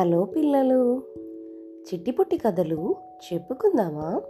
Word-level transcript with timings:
Hello 0.00 0.24
పిల్లలు. 0.24 1.02
చిట్టిపుట్టి 1.80 2.36
కథలు 2.36 2.94
చెప్పుకుందామా? 3.32 4.22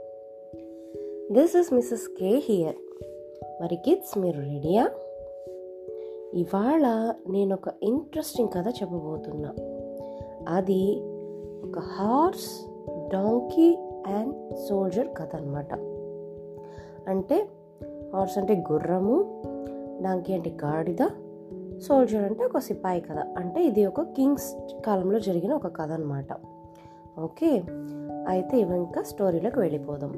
This 1.32 1.56
is 1.56 1.72
Mrs 1.72 2.08
K 2.20 2.42
here 2.44 2.74
మరి 3.62 3.76
కిడ్స్ 3.76 4.18
మీరు 4.18 4.36
రెడీయా 4.36 4.90
ఇవాళ 6.34 7.14
నేను 7.28 7.54
ఒక 7.54 7.74
ఇంట్రెస్టింగ్ 7.82 8.48
కథ 8.48 8.68
చెప్పబోతున్నా. 8.68 9.54
అది 10.48 11.00
ఒక 11.64 11.78
హార్స్ 11.78 12.66
డాంకీ 13.12 13.78
అండ్ 14.06 14.56
సోల్జర్ 14.56 15.08
కథ 15.16 15.36
అనమాట 15.36 15.74
అంటే 17.08 17.48
హార్స్ 18.12 18.38
అంటే 18.38 18.64
గుర్రము 18.72 19.42
డాంకీ 20.02 20.32
అంటే 20.32 20.50
గాడిద 20.50 21.29
సోల్జర్ 21.82 22.22
అంటే 22.22 22.44
ఒక 22.44 22.58
సిపాయి 22.58 23.00
కథ. 23.00 23.18
అంటే 23.18 23.64
ఇది 23.64 23.86
ఒక 23.86 24.00
కింగ్స్ 24.00 24.80
కాలంలో 24.86 25.18
జరిగిన 25.18 25.52
ఒక 25.52 25.76
కథ 25.76 25.92
అనమాట 25.92 26.26
ఓకే? 27.20 27.62
అయితే 28.28 28.60
ఇంకా 28.60 29.02
స్టోరీలోకి 29.02 29.60
వెళ్ళిపోదాం. 29.60 30.12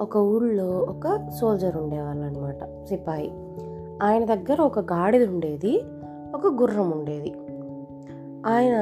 ఒక 0.00 0.16
ఊళ్ళో 0.16 0.64
ఒక 0.64 1.30
సోల్జర్ 1.40 1.76
ఉండేవాళ్ళు 1.76 2.24
అనమాట 2.24 2.86
సిపాయి. 2.86 3.30
ఆయన 4.02 4.24
దగ్గర 4.24 4.60
ఒక 4.60 4.78
గాడిద 4.78 5.28
ఉండేది 5.28 5.82
ఒక 6.34 6.46
గుర్రం 6.46 6.90
ఉండేది. 6.90 7.34
ఆయన 8.46 8.76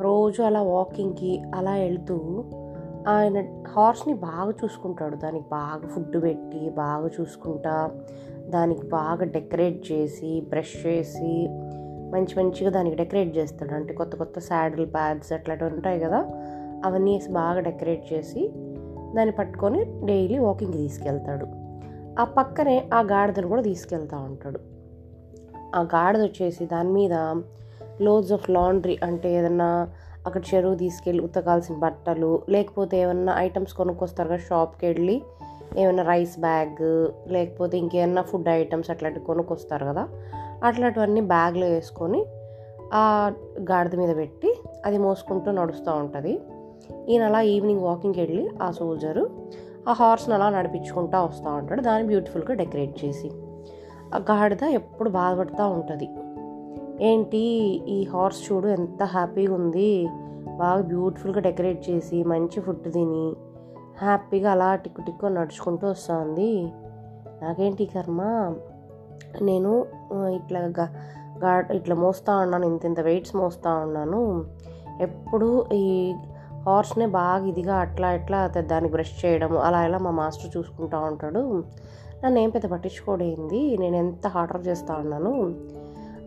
రోజు 0.00 0.42
అలా 0.42 0.62
వాకింగ్కి 0.62 1.42
అలా 1.54 1.72
వెళ్తూ 1.72 2.44
ఆయన 3.08 3.62
హార్స్ని 3.68 4.14
బాగా 4.14 4.52
చూసుకుంటాడు. 4.64 5.16
దానికి 5.16 5.44
బాగా 5.50 5.88
ఫుడ్ 5.88 6.22
పెట్టి 6.22 6.70
బాగా 6.70 7.10
చూసుకుంటా 7.20 7.90
దానికి 8.52 8.86
బాగా 8.86 9.24
డెకరేట్ 9.24 9.92
చేసి 9.92 10.40
బ్రష్ 10.48 10.86
చేసి 10.86 11.48
మంచి 12.12 12.44
మంచిగా 12.44 12.70
దానికి 12.70 12.96
డెకరేట్ 12.96 13.36
చేస్తాడు. 13.36 13.74
అంటే 13.74 13.94
కొత్త 13.94 14.16
కొత్త 14.16 14.38
శాడిల్ 14.38 14.86
ప్యాడ్స్ 14.86 15.32
అట్లాంటివి 15.32 15.70
ఉంటాయి 15.70 16.00
కదా 16.00 16.24
అవన్నీ 16.84 17.12
వేసి 17.12 17.30
బాగా 17.30 17.60
డెకరేట్ 17.60 18.12
చేసి 18.12 18.52
దాన్ని 19.14 19.32
పట్టుకొని 19.32 19.84
డైలీ 20.04 20.38
వాకింగ్కి 20.38 20.78
తీసుకెళ్తాడు. 20.78 21.46
ఆ 22.20 22.24
పక్కనే 22.24 22.88
ఆ 22.94 23.00
గాడిదను 23.00 23.48
కూడా 23.48 23.62
తీసుకెళ్తా 23.62 24.18
ఉంటాడు. 24.18 24.60
ఆ 25.76 25.82
గాడిద 25.82 26.20
వచ్చేసి 26.20 26.66
దాని 26.66 26.88
మీద 26.88 27.12
లోడ్స్ 28.00 28.32
ఆఫ్ 28.32 28.50
లాండ్రీ 28.50 28.98
అంటే 29.02 29.34
ఏదన్నా 29.34 29.88
అక్కడ 30.26 30.42
చెరువు 30.54 30.74
తీసుకెళ్ళి 30.74 31.24
ఉతకాల్సిన 31.24 31.76
బట్టలు 31.76 32.42
లేకపోతే 32.48 33.00
ఏమన్నా 33.00 33.34
ఐటమ్స్ 33.36 33.74
కొనుక్కొస్తారు 33.74 34.28
కదా 34.28 34.36
షాప్కి 34.36 34.86
వెళ్ళి 34.86 35.22
ఏమైనా 35.76 36.02
రైస్ 36.02 36.40
బ్యాగ్ 36.40 37.08
లేకపోతే 37.32 37.78
ఇంకేమన్నా 37.78 38.22
ఫుడ్ 38.22 38.48
ఐటమ్స్ 38.48 38.90
అట్లాంటివి 38.90 39.24
కొనుక్కొస్తారు 39.24 39.84
కదా 39.84 40.08
అట్లాంటివన్నీ 40.64 41.20
బ్యాగ్లో 41.20 41.66
వేసుకొని 41.66 42.26
ఆ 42.94 43.32
గాడిద 43.60 43.94
మీద 43.94 44.16
పెట్టి 44.16 44.56
అది 44.86 44.98
మోసుకుంటూ 44.98 45.50
నడుస్తూ 45.50 45.92
ఉంటుంది. 45.92 46.40
ఈయన 47.08 47.22
అలా 47.22 47.40
ఈవినింగ్ 47.40 47.80
వాకింగ్కి 47.80 48.20
వెళ్ళి 48.20 48.50
ఆ 48.62 48.70
సోల్జరు 48.70 49.30
ఆ 49.88 49.92
హార్స్ని 49.92 50.34
అలా 50.34 50.50
నడిపించుకుంటూ 50.50 51.24
వస్తూ 51.24 51.50
ఉంటాడు. 51.50 51.80
దాన్ని 51.80 52.08
బ్యూటిఫుల్గా 52.08 52.54
డెకరేట్ 52.54 53.04
చేసి 53.04 53.30
ఆ 54.14 54.18
గాడిద 54.18 54.62
ఎప్పుడు 54.62 55.10
బాధపడుతూ 55.10 55.68
ఉంటుంది. 55.68 56.08
ఏంటి 57.04 57.38
ఈ 57.88 58.04
హార్స్ 58.04 58.52
చూడు 58.52 58.68
ఎంత 58.68 59.02
హ్యాపీగా 59.02 59.54
ఉంది. 59.54 60.08
బాగా 60.58 60.82
బ్యూటిఫుల్గా 60.82 61.40
డెకరేట్ 61.40 61.90
చేసి 61.90 62.24
మంచి 62.24 62.60
ఫుడ్ 62.60 62.92
తిని 62.92 63.34
హ్యాపీగా 63.98 64.52
అలా 64.52 64.74
టిక్కు 64.74 65.02
టిక్కు 65.02 65.26
నడుచుకుంటూ 65.26 65.88
వస్తుంది. 65.88 66.72
నాకేంటి 67.42 67.84
కర్మ? 67.84 68.22
నేను 69.42 69.86
ఇట్లా 70.14 70.60
గా 71.38 71.60
ఇట్లా 71.72 71.94
మోస్తూ 71.94 72.36
ఉన్నాను 72.36 72.66
ఇంత 72.66 72.84
ఇంత 72.84 73.00
వెయిట్స్ 73.00 73.36
మోస్తూ 73.36 73.70
ఉన్నాను. 73.70 74.44
ఎప్పుడు 75.00 75.66
ఈ 75.72 76.14
హార్స్నే 76.66 77.06
బాగా 77.06 77.46
ఇదిగా 77.46 77.76
అట్లా 77.76 78.12
ఇట్లా 78.12 78.46
దాన్ని 78.46 78.90
బ్రష్ 78.90 79.24
చేయడం 79.24 79.58
అలా 79.58 79.84
ఇలా 79.84 79.98
మా 79.98 80.10
మాస్టర్ 80.10 80.56
చూసుకుంటూ 80.56 80.98
ఉంటాడు. 80.98 81.64
నన్ను 82.24 82.38
ఏం 82.38 82.50
పెద్ద 82.50 82.66
పట్టించుకోడేంది 82.66 83.76
నేను 83.78 83.96
ఎంత 83.96 84.26
హార్డర్ 84.26 84.68
చేస్తూ 84.68 84.94
ఉన్నాను? 84.94 85.54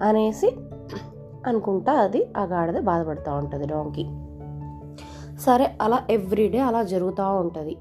అనేసి 0.02 0.56
అనుకుంటా 1.48 1.94
అది 1.94 2.28
ఆ 2.38 2.44
గాడిద 2.44 2.80
బాధపడుతూ 2.80 3.36
ఉంటుంది 3.36 3.68
డాంకి 3.68 4.04
సరే 5.40 5.68
అలా 5.82 6.04
ఎవ్రీడే 6.10 6.60
అలా 6.60 6.84
జరుగుతూ 6.84 7.34
ఉంటుంది. 7.34 7.78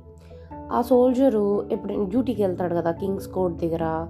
ఆ 0.72 0.82
సోల్జరు 0.82 1.69
ఎప్పుడు 1.72 2.04
డ్యూటీకి 2.04 2.42
వెళ్తాడు 2.42 2.75
కదా 2.75 2.91
కింగ్స్ 2.91 3.28
కోర్ట్ 3.28 3.59
దగ్గర 3.59 4.06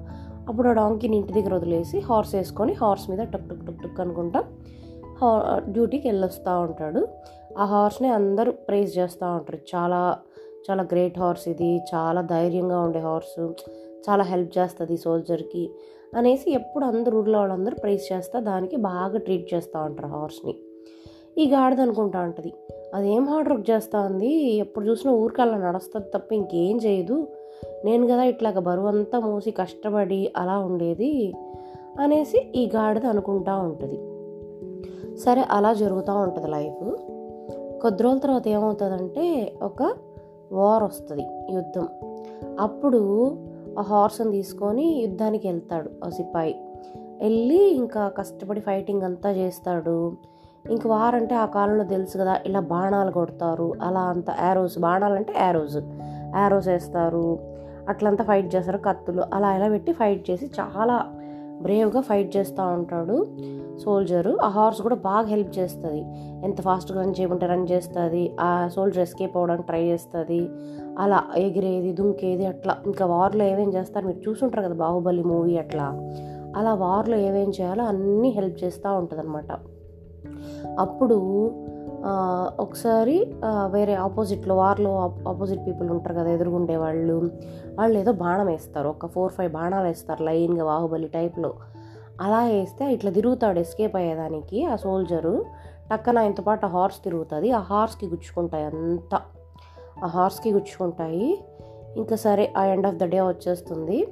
అప్పుడు 0.48 0.68
ఆ 0.68 0.72
డాంకీని 0.72 1.16
ఇంటి 1.16 1.32
దగ్గర 1.32 1.54
వదిలేసి 1.54 1.98
హార్స్ 1.98 2.34
వేసుకొని 2.34 2.72
హార్స్ 2.72 3.10
మీద 3.10 3.18
టక్ 3.18 3.48
టక్ 3.48 3.66
టక్ 3.66 3.82
టక్ 3.82 4.00
అనుకుంటా 4.00 4.44
డ్యూటీకి 5.68 6.08
వెళ్ళొస్తూ 6.08 6.60
ఉంటాడు. 6.60 7.08
ఆ 7.58 7.64
హార్స్ని 7.64 8.08
అందరూ 8.08 8.52
ప్రైజ్ 8.52 8.98
చేస్తూ 8.98 9.26
ఉంటారు. 9.26 9.76
చాలా 9.76 10.18
చాలా 10.70 10.82
గ్రేట్ 10.82 11.18
హార్స్ 11.18 11.48
ఇది 11.48 11.80
చాలా 11.94 12.20
ధైర్యంగా 12.20 12.80
ఉండే 12.80 12.98
హార్స్ 12.98 13.52
చాలా 14.10 14.24
హెల్ప్ 14.24 14.58
చేస్తుంది 14.58 14.96
సోల్జర్కి 14.96 15.70
అనేసి 16.16 16.52
ఎప్పుడు 16.52 16.84
అందరు 16.84 17.16
ఊర్లో 17.16 17.38
వాళ్ళందరూ 17.38 17.76
ప్రైజ్ 17.82 18.12
చేస్తా 18.12 18.40
దానికి 18.40 18.76
బాగా 18.76 19.18
ట్రీట్ 19.18 19.54
చేస్తూ 19.54 19.80
ఉంటారు 19.82 20.08
హార్స్ని 20.08 20.54
ఈ 21.38 21.50
గాడిద 21.50 21.80
అనుకుంటా 21.80 22.20
ఉంటుంది 22.20 22.52
అదేం 22.94 23.24
హార్డ్ 23.24 23.48
వర్క్ 23.48 23.70
చేస్తూ 23.70 24.00
ఉంది 24.00 24.32
ఎప్పుడు 24.52 24.86
చూసినా 24.86 25.12
ఊరికి 25.12 25.42
అలా 25.42 25.56
నడుస్తుంది 25.56 26.06
తప్ప 26.14 26.32
ఇంకేం 26.32 26.76
చేయదు. 26.76 27.26
నేను 27.84 28.06
కదా 28.06 28.22
ఇట్లాగ 28.22 28.58
బరువు 28.58 28.86
అంతా 28.86 29.18
మూసి 29.20 29.50
కష్టపడి 29.50 30.32
అలా 30.36 30.58
ఉండేది 30.58 31.32
అనేసి 32.00 32.52
ఈ 32.56 32.66
గాడిద 32.66 33.06
అనుకుంటా 33.06 33.56
ఉంటుంది. 33.56 33.96
సరే 35.16 35.44
అలా 35.50 35.72
జరుగుతూ 35.72 36.14
ఉంటుంది 36.14 36.48
లైఫ్ 36.48 36.96
కొద్ది 37.82 38.02
రోజుల 38.02 38.18
తర్వాత 38.18 38.48
ఏమవుతుందంటే 38.48 39.54
ఒక 39.62 39.94
వార్ 40.52 40.82
వస్తుంది 40.82 41.54
యుద్ధం. 41.54 41.88
అప్పుడు 42.60 43.30
ఆ 43.78 43.82
హార్స్ని 43.82 44.32
తీసుకొని 44.32 44.86
యుద్ధానికి 44.86 45.48
వెళ్తాడు 45.48 45.90
ఆ 46.04 46.08
సిపాయి. 46.08 46.54
వెళ్ళి 47.22 47.70
ఇంకా 47.70 48.08
కష్టపడి 48.08 48.60
ఫైటింగ్ 48.60 49.02
అంతా 49.02 49.30
చేస్తాడు. 49.30 50.12
ఇంక 50.70 50.86
వారంటే 50.86 51.34
ఆ 51.34 51.46
కాలంలో 51.46 51.84
తెలుసు 51.84 52.18
కదా 52.18 52.38
ఇలా 52.46 52.60
బాణాలు 52.60 53.10
కొడతారు. 53.10 53.72
అలా 53.82 54.00
అంత 54.00 54.24
యారోస్ 54.40 54.78
బాణాలు 54.78 55.14
అంటే 55.14 55.34
యారోస్ 55.36 55.76
యారోస్ 56.36 56.68
వేస్తారు. 56.68 57.38
అట్లంతా 57.88 58.24
ఫైట్ 58.24 58.54
చేస్తారు 58.54 58.78
కత్తులు. 58.78 59.22
అలా 59.34 59.56
ఇలా 59.56 59.68
పెట్టి 59.68 59.92
ఫైట్ 59.92 60.30
చేసి 60.30 60.46
చాలా 60.46 61.06
బ్రేవ్గా 61.62 62.00
ఫైట్ 62.00 62.36
చేస్తూ 62.36 62.66
ఉంటాడు 62.66 63.26
సోల్జరు 63.78 64.38
ఆ 64.42 64.48
హార్స్ 64.48 64.82
కూడా 64.82 64.94
బాగా 64.94 65.26
హెల్ప్ 65.26 65.58
చేస్తుంది. 65.58 66.00
ఎంత 66.44 66.60
ఫాస్ట్గా 66.60 67.02
రన్ 67.02 67.14
చేయమంటే 67.20 67.46
రన్ 67.46 67.66
చేస్తుంది. 67.70 68.36
ఆ 68.40 68.68
సోల్జర్ 68.68 69.02
ఎస్కేప్ 69.02 69.36
అవ్వడానికి 69.36 69.66
ట్రై 69.66 69.82
చేస్తుంది. 69.82 70.48
అలా 70.98 71.24
ఎగిరేది 71.36 71.92
దుంకేది 71.92 72.46
అట్లా. 72.46 72.76
ఇంకా 72.86 73.06
వార్లో 73.06 73.44
ఏమేం 73.44 73.74
చేస్తారు 73.74 74.06
మీరు 74.06 74.30
చూసుంటారు 74.30 74.62
కదా 74.62 74.74
బాహుబలి 74.74 75.22
మూవీ 75.22 75.56
అట్లా. 75.56 75.86
అలా 76.56 76.74
వార్లో 76.74 77.16
ఏమేం 77.16 77.50
చేయాలో 77.50 77.84
అన్నీ 77.84 78.28
హెల్ప్ 78.28 78.64
చేస్తూ 78.64 78.92
ఉంటుంది 78.92 79.22
అనమాట 79.22 79.52
అప్పుడు 80.78 81.50
ఒకసారి 82.60 83.34
వేరే 83.66 83.94
ఆపోజిట్లో 83.94 84.56
వార్లో 84.56 84.98
ఆపోజిట్ 85.28 85.66
పీపుల్ 85.66 85.90
ఉంటారు 85.90 86.14
కదా 86.14 86.30
ఎదురుగుండే 86.30 86.76
వాళ్ళు. 86.76 87.30
వాళ్ళు 87.78 87.98
ఏదో 87.98 88.12
బాణం 88.12 88.46
వేస్తారు 88.46 88.88
ఒక 88.88 89.06
ఫోర్ 89.06 89.32
ఫైవ్ 89.32 89.52
బాణాలు 89.52 89.86
వేస్తారు 89.86 90.22
లైన్గా 90.22 90.64
బాహుబలి 90.64 91.08
టైప్లో. 91.08 91.54
అలా 92.20 92.44
వేస్తే 92.44 92.92
ఇట్లా 92.92 93.10
తిరుగుతాడు 93.10 93.58
ఎస్కేప్ 93.58 93.96
అయ్యేదానికి 93.96 94.66
ఆ 94.66 94.76
సోల్జరు. 94.76 95.44
టక్కన 95.92 96.18
ఆయనతో 96.18 96.42
పాటు 96.42 96.66
హార్స్ 96.66 97.04
తిరుగుతుంది. 97.04 97.50
ఆ 97.50 97.58
హార్స్కి 97.58 98.06
గుచ్చుకుంటాయి 98.06 98.64
అంతా. 98.64 99.20
ఆ 100.04 100.06
హార్స్కి 100.06 100.52
గుచ్చుకుంటాయి. 100.52 101.44
ఇంకా 101.96 102.16
సరే 102.16 102.52
ఆ 102.56 102.64
ఎండ్ 102.64 102.86
ఆఫ్ 102.86 102.94
ద 102.94 103.04
డే 103.04 103.20
వచ్చేస్తుంది. 103.20 104.06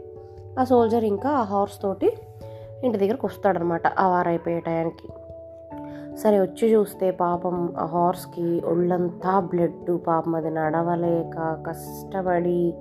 ఆ 0.61 0.65
సోల్జర్ 0.65 1.05
ఇంకా 1.05 1.31
ఆ 1.31 1.43
హార్స్ 1.43 1.83
తోటి 1.83 2.17
ఇంటి 2.85 2.99
దగ్గరకు 2.99 3.27
వస్తాడనమాట 3.27 3.87
ఆ 3.99 4.09
వారైపోయే 4.09 4.61
టయానికి 4.61 5.09
సరే 6.17 6.41
వచ్చి 6.41 6.73
చూస్తే 6.75 7.11
పాపం 7.11 7.75
ఆ 7.79 7.85
హార్స్కి 7.85 8.63
ఒళ్ళంతా 8.65 9.41
బ్లడ్ 9.41 9.99
పాపం 10.07 10.35
అది 10.35 10.51
నడవలేక 10.51 11.37
కష్టపడి 11.67 12.75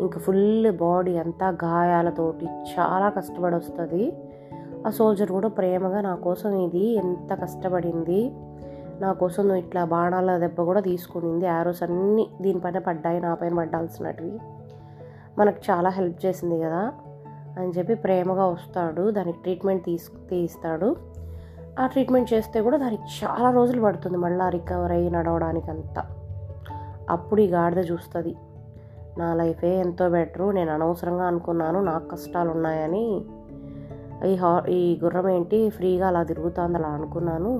ఇంక 0.00 0.18
ఫుల్ 0.18 0.70
బాడీ 0.72 1.18
అంతా 1.18 1.48
గాయాలతోటి 1.64 2.44
చాలా 2.44 3.08
కష్టపడి 3.08 3.56
వస్తుంది 3.56 4.12
ఆ 4.86 4.90
సోల్జర్ 4.90 5.32
కూడా 5.32 5.48
ప్రేమగా 5.48 6.00
నా 6.00 6.14
కోసం 6.14 6.60
ఇది 6.60 6.84
ఎంత 6.94 7.40
కష్టపడింది 7.40 8.32
నా 9.00 9.12
కోసం 9.12 9.42
నువ్వు 9.42 9.62
ఇట్లా 9.62 9.84
బాణాల 9.84 10.38
దెబ్బ 10.38 10.60
కూడా 10.60 10.80
తీసుకునింది 10.80 11.46
యారోస్ 11.46 11.82
అన్నీ 11.82 12.28
దీనిపైన 12.40 12.78
పడ్డాయి 12.78 13.20
నా 13.20 13.34
పైన 13.34 13.54
పడ్డాల్సినవి 13.54 14.32
మనకు 15.38 15.60
చాలా 15.70 15.88
హెల్ప్ 15.88 16.26
చేసింది 16.26 16.58
కదా 16.60 16.92
అని 17.58 17.70
చెప్పి 17.70 17.94
ప్రేమగా 17.94 18.46
వస్తాడు 18.46 19.10
దానికి 19.10 19.38
ట్రీట్మెంట్ 19.42 19.84
తీసు 19.84 20.10
తీస్తాడు. 20.30 20.96
ఆ 21.78 21.86
ట్రీట్మెంట్ 21.86 22.32
చేస్తే 22.32 22.62
కూడా 22.62 22.76
దానికి 22.76 23.02
చాలా 23.02 23.50
రోజులు 23.50 23.80
పడుతుంది 23.80 24.16
మళ్ళీ 24.16 24.50
రికవర్ 24.50 24.92
అయ్యి 24.92 25.10
నడవడానికి 25.10 25.70
అంతా 25.70 26.04
అప్పుడు 27.10 27.40
ఈ 27.40 27.46
గాడిద 27.46 27.78
చూస్తుంది. 27.78 28.36
నా 29.18 29.34
లైఫే 29.34 29.76
ఎంతో 29.76 30.08
బెటరు 30.08 30.50
నేను 30.50 30.72
అనవసరంగా 30.72 31.24
అనుకున్నాను 31.24 31.80
నాకు 31.80 32.08
కష్టాలు 32.08 32.50
ఉన్నాయని 32.50 33.24
ఈ 34.26 34.34
హా 34.34 34.62
ఈ 34.68 35.00
గుర్రం 35.04 35.28
ఏంటి? 35.28 35.70
ఫ్రీగా 35.70 36.08
అలా 36.08 36.22
తిరుగుతుంది 36.22 36.78
అలా 36.78 36.88
అనుకున్నాను. 36.88 37.58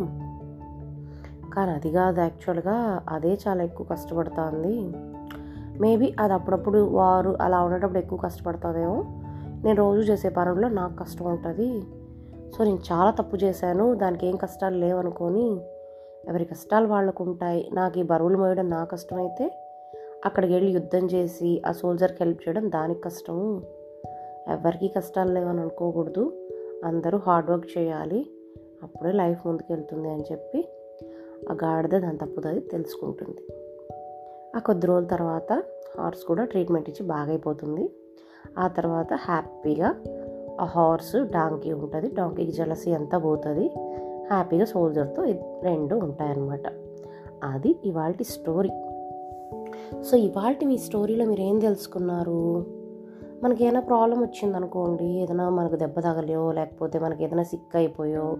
కానీ 1.55 1.71
అది 1.71 1.91
కాదు 1.91 2.21
యాక్చువల్గా 2.21 3.03
అదే 3.09 3.39
చాలా 3.49 3.63
ఎక్కువ 3.63 3.87
కష్టపడుతుంది. 3.87 4.93
మేబీ 5.81 6.15
అది 6.21 6.33
అప్పుడప్పుడు 6.33 6.79
వారు 6.79 7.37
అలా 7.41 7.61
ఉండేటప్పుడు 7.61 7.99
ఎక్కువ 7.99 8.19
కష్టపడుతుందేమో 8.19 9.05
నేను 9.65 9.79
రోజు 9.79 10.13
చేసే 10.13 10.29
పనుల్లో 10.29 10.69
నాకు 10.69 10.97
కష్టం 10.97 11.27
ఉంటుంది. 11.27 11.83
సో 12.57 12.65
నేను 12.65 12.79
చాలా 12.93 13.11
తప్పు 13.11 13.37
చేశాను 13.37 13.95
దానికి 13.95 14.27
ఏం 14.27 14.37
కష్టాలు 14.37 14.77
లేవనుకొని 14.77 15.61
ఎవరి 16.29 16.45
కష్టాలు 16.45 16.87
వాళ్ళకు 16.87 17.25
ఉంటాయి 17.25 17.71
నాకు 17.73 17.99
ఈ 17.99 18.03
బరువులు 18.03 18.39
మోయడం 18.39 18.71
నా 18.71 18.85
కష్టమైతే 18.85 19.51
అక్కడికి 20.25 20.53
వెళ్ళి 20.53 20.73
యుద్ధం 20.73 21.07
చేసి 21.07 21.63
ఆ 21.67 21.73
సోల్జర్కి 21.73 22.17
హెల్ప్ 22.21 22.49
చేయడం 22.49 22.71
దానికి 22.71 23.01
కష్టము. 23.01 23.63
ఎవరికి 24.49 24.89
కష్టాలు 24.89 25.33
లేవని 25.33 25.61
అనుకోకూడదు 25.61 26.49
అందరూ 26.85 27.19
హార్డ్ 27.19 27.51
వర్క్ 27.51 27.79
చేయాలి 27.79 28.31
అప్పుడే 28.83 29.13
లైఫ్ 29.13 29.47
ముందుకెళ్తుంది 29.47 30.09
అని 30.09 30.25
చెప్పి 30.33 30.69
ఆ 31.51 31.53
గాడిద 31.53 31.91
దాని 31.91 32.19
తప్పుతుంది 32.19 32.61
తెలుసుకుంటుంది. 32.61 33.43
ఆ 34.57 34.59
కొద్ది 34.59 34.87
రోజుల 34.87 35.09
తర్వాత 35.09 35.63
హార్స్ 35.99 36.25
కూడా 36.25 36.45
ట్రీట్మెంట్ 36.45 36.89
ఇచ్చి 36.89 37.07
బాగైపోతుంది. 37.07 37.91
ఆ 38.59 38.69
తర్వాత 38.69 39.09
హ్యాపీగా 39.15 39.95
హార్స్ 40.65 41.17
డాంకీ 41.17 41.73
ఉంటుంది. 41.73 42.15
డాంకీకి 42.15 42.53
జలసి 42.53 42.95
అంతా 42.95 43.19
పోతుంది. 43.19 43.71
హ్యాపీగా 44.31 44.65
సోల్జర్తో 44.65 45.25
రెండు 45.63 45.95
ఉంటాయన్నమాట. 45.95 46.61
అది 47.45 47.77
ఇవాళ 47.85 48.13
స్టోరీ. 48.23 48.71
సో 50.03 50.17
ఇవాళ 50.17 50.55
మీ 50.67 50.79
స్టోరీలో 50.79 51.27
మీరు 51.27 51.41
ఏం 51.41 51.59
తెలుసుకున్నారు? 51.59 52.67
మనకి 53.45 53.65
ఏదైనా 53.65 53.81
ప్రాబ్లం 53.81 54.21
వచ్చిందనుకోండి 54.21 55.05
ఏదైనా 55.05 55.49
మనకు 55.49 55.77
దెబ్బ 55.77 56.01
తగలియో 56.01 56.53
లేకపోతే 56.53 56.99
మనకి 56.99 57.25
ఏదైనా 57.25 57.43
సిక్ 57.43 57.77
అయిపోయో 57.77 58.37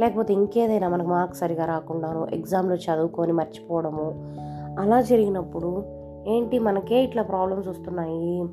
లేకపోతే 0.00 0.34
ఇంకేదైనా 0.34 0.88
మనకు 0.88 1.08
మార్క్స్ 1.08 1.40
సరిగా 1.40 1.64
రాకుండానో 1.64 2.26
ఎగ్జామ్లో 2.32 2.76
చదువుకొని 2.76 3.32
మర్చిపోవడము 3.32 4.34
అలా 4.80 5.00
జరిగినప్పుడు 5.00 5.84
ఏంటి 6.26 6.58
మనకే 6.58 7.04
ఇట్లా 7.04 7.22
ప్రాబ్లమ్స్ 7.22 7.68
వస్తున్నాయి? 7.68 8.44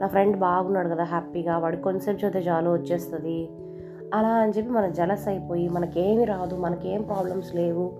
నా 0.00 0.06
ఫ్రెండ్ 0.06 0.36
బాగున్నాడు 0.36 0.88
కదా 0.88 1.04
హ్యాపీగా. 1.04 1.58
వాడికి 1.58 1.82
కొంతసేపు 1.82 2.26
చూస్తే 2.26 2.38
చాలు 2.38 2.70
వచ్చేస్తుంది. 2.70 3.50
అలా 4.14 4.28
అని 4.28 4.52
చెప్పి 4.52 4.72
మన 4.72 4.86
జలస్ 4.88 5.28
అయిపోయి 5.28 5.68
మనకేమి 5.68 6.24
రాదు 6.24 6.56
మనకేం 6.56 7.02
ప్రాబ్లమ్స్ 7.02 7.54
లేవు. 7.54 7.92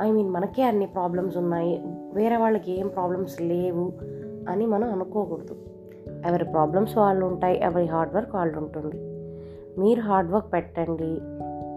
ఐ 0.00 0.10
మీన్ 0.10 0.30
మనకే 0.30 0.62
అన్ని 0.62 0.86
ప్రాబ్లమ్స్ 0.86 1.36
ఉన్నాయి. 1.36 1.82
వేరే 2.14 2.36
వాళ్ళకి 2.36 2.80
ఏం 2.80 2.88
ప్రాబ్లమ్స్ 2.88 3.42
లేవు 3.42 3.92
అని 4.48 4.66
మనం 4.66 4.92
అనుకోకూడదు. 4.92 5.56
ఎవరి 6.26 6.44
ప్రాబ్లమ్స్ 6.44 6.98
వాళ్ళు 6.98 7.26
ఉంటాయి 7.26 7.60
ఎవరి 7.62 7.86
హార్డ్ 7.86 8.14
వర్క్ 8.14 8.34
వాళ్ళు 8.34 8.58
ఉంటుంది. 8.58 8.96
మీరు 9.80 10.00
హార్డ్ 10.00 10.30
వర్క్ 10.30 10.52
పెట్టండి. 10.52 11.20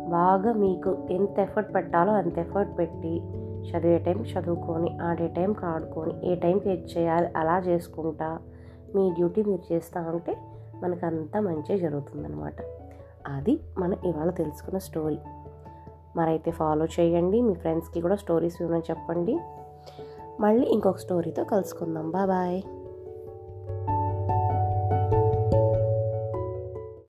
బాగా 0.09 0.53
మీకు 0.53 0.97
ఎంత 1.11 1.39
ఎఫర్ట్ 1.39 1.75
పెట్టాలో 1.75 2.13
అంత 2.13 2.39
ఎఫర్ట్ 2.39 2.77
పెట్టి 2.79 3.21
చదివే 3.69 3.97
టైం 3.97 4.17
చదువుకొని 4.17 4.97
ఆడే 5.01 5.27
టైంకి 5.27 5.65
ఆడుకొని 5.65 6.31
ఏ 6.31 6.35
టైంకి 6.35 6.69
ఏది 6.69 6.85
చేయాలి 6.97 7.27
అలా 7.37 7.59
చేసుకుంటా. 7.59 8.39
మీ 8.95 9.09
డ్యూటీ 9.09 9.43
మీరు 9.43 9.73
చేస్తూ 9.73 9.99
ఉంటే 9.99 10.37
మనకు 10.83 11.05
మంచి 11.05 11.39
మంచిగా 11.39 11.77
జరుగుతుందనమాట 11.77 12.55
అది 13.27 13.59
మనం 13.77 13.97
ఇవాళ 14.05 14.29
తెలుసుకున్న 14.29 14.77
స్టోరీ. 14.77 15.17
మరైతే 16.15 16.51
ఫాలో 16.51 16.85
చేయండి 16.85 17.41
మీ 17.41 17.53
ఫ్రెండ్స్కి 17.53 18.01
కూడా 18.01 18.15
స్టోరీస్ 18.15 18.61
వినని 18.61 18.79
చెప్పండి. 18.79 19.39
మళ్ళీ 20.39 20.67
ఇంకొక 20.67 20.97
స్టోరీతో 20.97 21.43
కలుసుకుందాం. 21.43 22.11
బాయ్. 22.11 22.61